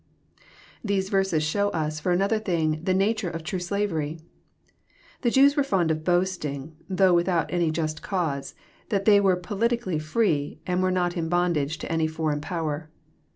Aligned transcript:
These 0.83 1.09
verses 1.09 1.43
show 1.43 1.69
us, 1.69 1.99
for 1.99 2.11
another 2.11 2.39
thing, 2.39 2.81
t^ncs^reo/tn^ 2.83 3.33
davery. 3.69 4.19
The 5.21 5.29
Jews 5.29 5.55
were 5.55 5.63
fond 5.63 5.91
of 5.91 6.03
boasting, 6.03 6.75
though 6.89 7.13
without 7.13 7.53
any 7.53 7.69
just 7.69 8.01
cause, 8.01 8.55
that 8.89 9.05
they 9.05 9.19
were 9.19 9.35
politically 9.35 9.99
free, 9.99 10.59
and 10.65 10.81
were 10.81 10.89
not 10.89 11.15
in 11.17 11.29
bondage 11.29 11.77
to 11.77 11.91
any 11.91 12.07
foreign 12.07 12.41
power. 12.41 12.89